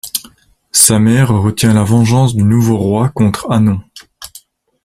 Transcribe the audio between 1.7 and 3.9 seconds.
la vengeance du nouveau roi contre Annon.